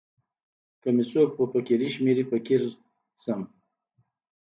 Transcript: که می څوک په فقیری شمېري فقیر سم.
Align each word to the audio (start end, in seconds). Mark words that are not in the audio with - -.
که 0.81 0.89
می 0.95 1.03
څوک 1.11 1.29
په 1.37 1.43
فقیری 1.51 1.87
شمېري 1.95 2.23
فقیر 2.31 2.61
سم. 3.23 3.41